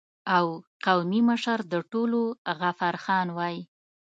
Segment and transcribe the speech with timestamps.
[0.37, 0.45] او
[0.85, 2.19] قومي مشر د ټولو
[2.59, 3.57] غفار خان وای